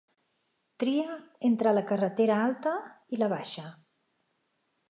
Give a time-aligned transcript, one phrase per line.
[0.83, 1.17] Tria
[1.51, 2.75] entre la carretera alta
[3.17, 3.71] i la baixa.